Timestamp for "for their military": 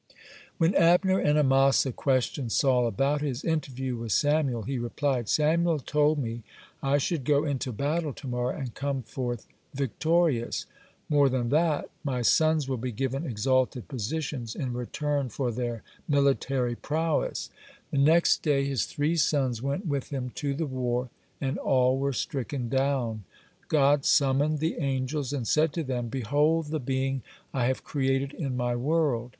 15.29-16.73